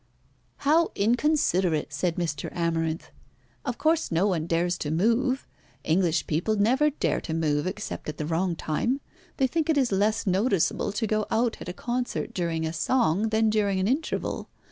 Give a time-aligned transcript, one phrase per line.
[0.65, 2.51] "How inconsiderate," said Mr.
[2.55, 3.11] Amarinth;
[3.63, 5.47] "of course no one dares to move.
[5.83, 8.99] English people never dare to move, except at the wrong time.
[9.37, 13.29] They think it is less noticeable to go out at a concert during a song
[13.29, 14.49] than during an interval.